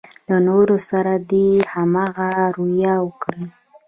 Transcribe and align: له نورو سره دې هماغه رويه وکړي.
له 0.29 0.37
نورو 0.47 0.77
سره 0.89 1.13
دې 1.29 1.47
هماغه 1.73 2.29
رويه 2.55 2.95
وکړي. 3.05 3.45